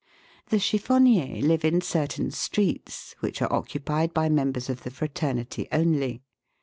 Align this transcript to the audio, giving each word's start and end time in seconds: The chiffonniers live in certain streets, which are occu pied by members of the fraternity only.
The 0.49 0.57
chiffonniers 0.57 1.43
live 1.45 1.63
in 1.63 1.79
certain 1.79 2.31
streets, 2.31 3.13
which 3.19 3.39
are 3.39 3.49
occu 3.49 3.85
pied 3.85 4.15
by 4.15 4.29
members 4.29 4.67
of 4.67 4.81
the 4.81 4.89
fraternity 4.89 5.67
only. 5.71 6.23